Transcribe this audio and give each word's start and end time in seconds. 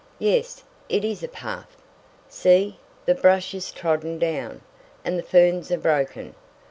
"Yes, 0.17 0.63
it 0.89 1.05
is 1.05 1.21
a 1.21 1.27
path. 1.27 1.77
See, 2.27 2.79
the 3.05 3.13
brush 3.13 3.53
is 3.53 3.71
trodden 3.71 4.17
down, 4.17 4.61
and 5.05 5.19
the 5.19 5.21
ferns 5.21 5.71
are 5.71 5.77
broken. 5.77 6.33